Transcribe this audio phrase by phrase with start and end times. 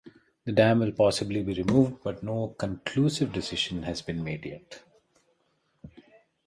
[0.45, 4.81] The dam will possibly be removed, but no conclusive decision has been made yet.